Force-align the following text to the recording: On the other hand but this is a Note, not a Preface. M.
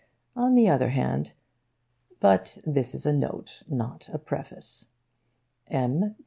On 0.35 0.55
the 0.55 0.67
other 0.67 0.89
hand 0.89 1.33
but 2.19 2.57
this 2.65 2.95
is 2.95 3.05
a 3.05 3.13
Note, 3.13 3.61
not 3.67 4.09
a 4.11 4.17
Preface. 4.17 4.87
M. 5.67 6.15